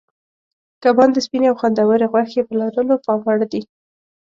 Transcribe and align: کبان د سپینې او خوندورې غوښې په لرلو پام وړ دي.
کبان 0.83 1.09
د 1.13 1.17
سپینې 1.25 1.47
او 1.49 1.57
خوندورې 1.59 2.07
غوښې 2.11 2.41
په 2.47 2.53
لرلو 2.59 2.95
پام 3.05 3.19
وړ 3.23 3.39
دي. 3.51 3.61